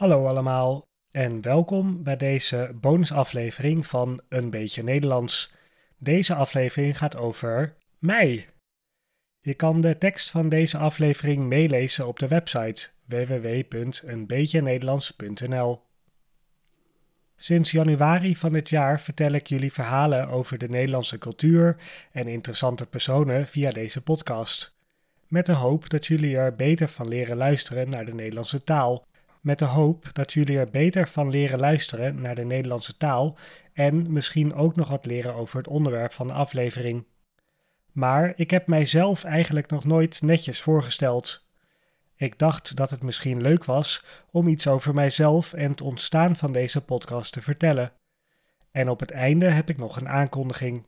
[0.00, 5.52] Hallo allemaal en welkom bij deze bonusaflevering van Een beetje Nederlands.
[5.98, 8.48] Deze aflevering gaat over mij.
[9.40, 15.82] Je kan de tekst van deze aflevering meelezen op de website www.eenbeetjenederlands.nl.
[17.36, 21.76] Sinds januari van dit jaar vertel ik jullie verhalen over de Nederlandse cultuur
[22.12, 24.74] en interessante personen via deze podcast.
[25.28, 29.08] Met de hoop dat jullie er beter van leren luisteren naar de Nederlandse taal
[29.40, 33.36] met de hoop dat jullie er beter van leren luisteren naar de Nederlandse taal
[33.72, 37.04] en misschien ook nog wat leren over het onderwerp van de aflevering.
[37.92, 41.48] Maar ik heb mijzelf eigenlijk nog nooit netjes voorgesteld.
[42.16, 46.52] Ik dacht dat het misschien leuk was om iets over mijzelf en het ontstaan van
[46.52, 47.92] deze podcast te vertellen.
[48.70, 50.86] En op het einde heb ik nog een aankondiging.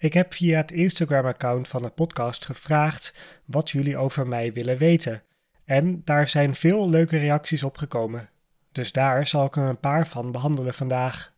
[0.00, 5.22] Ik heb via het Instagram-account van de podcast gevraagd wat jullie over mij willen weten.
[5.64, 8.30] En daar zijn veel leuke reacties op gekomen.
[8.72, 11.32] Dus daar zal ik er een paar van behandelen vandaag.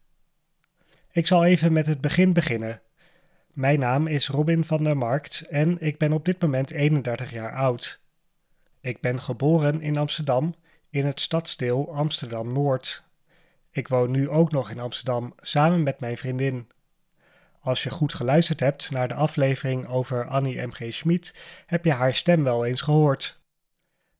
[1.12, 2.80] Ik zal even met het begin beginnen.
[3.52, 7.54] Mijn naam is Robin van der Markt en ik ben op dit moment 31 jaar
[7.54, 8.00] oud.
[8.80, 10.54] Ik ben geboren in Amsterdam,
[10.90, 13.04] in het stadsdeel Amsterdam Noord.
[13.70, 16.68] Ik woon nu ook nog in Amsterdam samen met mijn vriendin.
[17.60, 20.94] Als je goed geluisterd hebt naar de aflevering over Annie M.G.
[20.94, 21.34] Schmid,
[21.66, 23.40] heb je haar stem wel eens gehoord.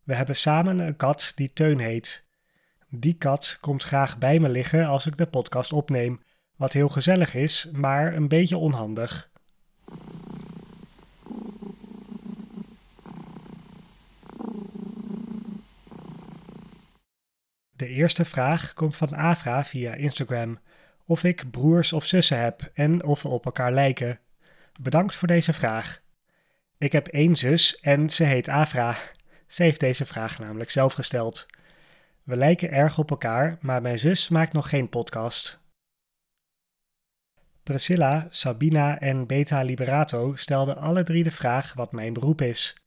[0.05, 2.27] We hebben samen een kat die Teun heet.
[2.89, 6.23] Die kat komt graag bij me liggen als ik de podcast opneem,
[6.57, 9.31] wat heel gezellig is, maar een beetje onhandig.
[17.71, 20.59] De eerste vraag komt van Afra via Instagram
[21.11, 24.21] of ik broers of zussen heb en of we op elkaar lijken.
[24.81, 26.03] Bedankt voor deze vraag.
[26.79, 28.97] Ik heb één zus en ze heet Afra.
[29.47, 31.47] Ze heeft deze vraag namelijk zelf gesteld.
[32.23, 35.61] We lijken erg op elkaar, maar mijn zus maakt nog geen podcast.
[37.63, 42.83] Priscilla, Sabina en Beta Liberato stelden alle drie de vraag wat mijn beroep is.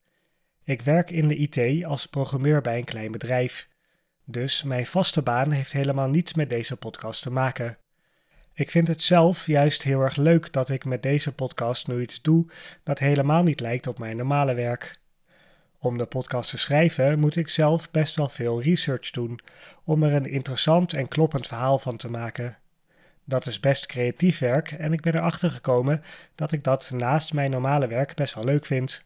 [0.64, 3.70] Ik werk in de IT als programmeur bij een klein bedrijf.
[4.26, 7.78] Dus mijn vaste baan heeft helemaal niets met deze podcast te maken.
[8.56, 12.22] Ik vind het zelf juist heel erg leuk dat ik met deze podcast nu iets
[12.22, 12.46] doe
[12.84, 15.00] dat helemaal niet lijkt op mijn normale werk.
[15.78, 19.40] Om de podcast te schrijven moet ik zelf best wel veel research doen
[19.84, 22.58] om er een interessant en kloppend verhaal van te maken.
[23.24, 26.04] Dat is best creatief werk en ik ben erachter gekomen
[26.36, 29.04] dat ik dat naast mijn normale werk best wel leuk vind.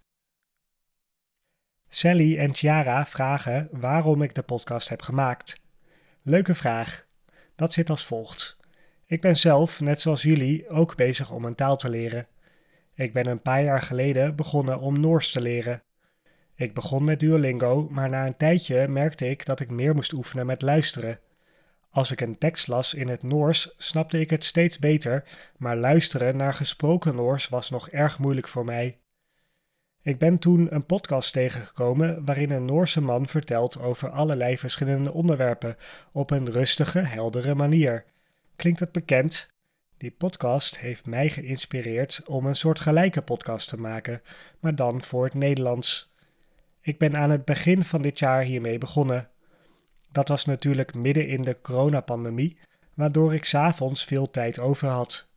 [1.89, 5.61] Sally en Chiara vragen waarom ik de podcast heb gemaakt.
[6.21, 7.05] Leuke vraag.
[7.55, 8.56] Dat zit als volgt.
[9.09, 12.27] Ik ben zelf, net zoals jullie, ook bezig om een taal te leren.
[12.93, 15.83] Ik ben een paar jaar geleden begonnen om Noors te leren.
[16.55, 20.45] Ik begon met Duolingo, maar na een tijdje merkte ik dat ik meer moest oefenen
[20.45, 21.19] met luisteren.
[21.89, 25.23] Als ik een tekst las in het Noors, snapte ik het steeds beter,
[25.57, 28.97] maar luisteren naar gesproken Noors was nog erg moeilijk voor mij.
[30.01, 35.75] Ik ben toen een podcast tegengekomen waarin een Noorse man vertelt over allerlei verschillende onderwerpen
[36.11, 38.05] op een rustige, heldere manier.
[38.57, 39.47] Klinkt het bekend?
[39.97, 44.21] Die podcast heeft mij geïnspireerd om een soort gelijke podcast te maken,
[44.59, 46.13] maar dan voor het Nederlands.
[46.81, 49.29] Ik ben aan het begin van dit jaar hiermee begonnen.
[50.11, 52.57] Dat was natuurlijk midden in de coronapandemie,
[52.93, 55.27] waardoor ik s'avonds veel tijd over had.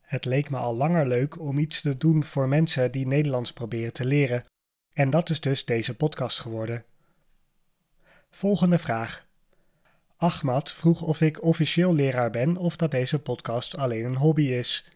[0.00, 3.92] Het leek me al langer leuk om iets te doen voor mensen die Nederlands proberen
[3.92, 4.44] te leren,
[4.92, 6.84] en dat is dus deze podcast geworden.
[8.30, 9.25] Volgende vraag.
[10.18, 14.92] Ahmad vroeg of ik officieel leraar ben of dat deze podcast alleen een hobby is.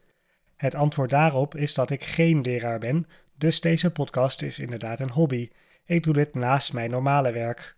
[0.56, 5.10] Het antwoord daarop is dat ik geen leraar ben, dus deze podcast is inderdaad een
[5.10, 5.50] hobby.
[5.84, 7.76] Ik doe dit naast mijn normale werk.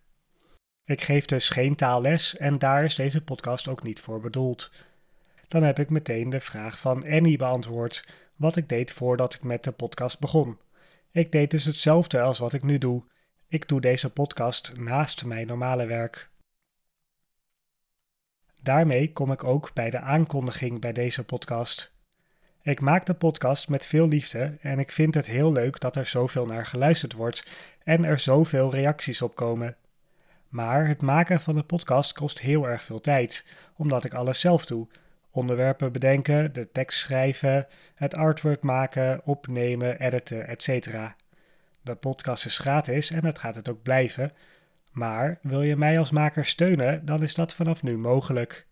[0.85, 4.71] Ik geef dus geen taalles en daar is deze podcast ook niet voor bedoeld.
[5.49, 8.07] Dan heb ik meteen de vraag van Annie beantwoord,
[8.37, 10.59] wat ik deed voordat ik met de podcast begon.
[11.11, 13.03] Ik deed dus hetzelfde als wat ik nu doe.
[13.49, 16.31] Ik doe deze podcast naast mijn normale werk.
[18.63, 21.93] Daarmee kom ik ook bij de aankondiging bij deze podcast.
[22.63, 26.07] Ik maak de podcast met veel liefde en ik vind het heel leuk dat er
[26.07, 27.47] zoveel naar geluisterd wordt
[27.85, 29.77] en er zoveel reacties op komen.
[30.49, 34.67] Maar het maken van de podcast kost heel erg veel tijd, omdat ik alles zelf
[34.67, 34.87] doe.
[35.31, 40.89] Onderwerpen bedenken, de tekst schrijven, het artwork maken, opnemen, editen, etc.
[41.81, 44.33] De podcast is gratis en dat gaat het ook blijven,
[44.93, 48.67] maar wil je mij als maker steunen, dan is dat vanaf nu mogelijk.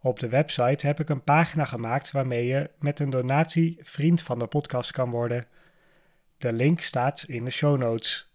[0.00, 4.38] Op de website heb ik een pagina gemaakt waarmee je met een donatie vriend van
[4.38, 5.44] de podcast kan worden.
[6.38, 8.30] De link staat in de show notes.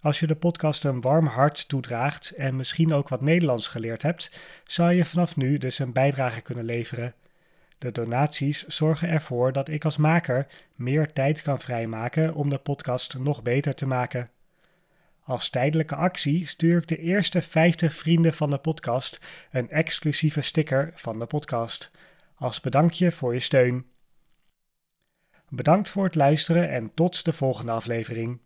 [0.00, 4.40] Als je de podcast een warm hart toedraagt en misschien ook wat Nederlands geleerd hebt,
[4.64, 7.14] zou je vanaf nu dus een bijdrage kunnen leveren.
[7.78, 13.18] De donaties zorgen ervoor dat ik als maker meer tijd kan vrijmaken om de podcast
[13.18, 14.30] nog beter te maken.
[15.24, 19.20] Als tijdelijke actie stuur ik de eerste 50 vrienden van de podcast
[19.50, 21.90] een exclusieve sticker van de podcast.
[22.34, 23.86] Als bedankje voor je steun.
[25.48, 28.40] Bedankt voor het luisteren en tot de volgende aflevering.